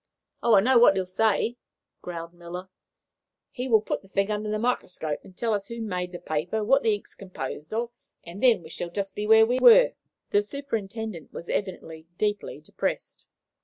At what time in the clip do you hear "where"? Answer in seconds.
9.15-9.45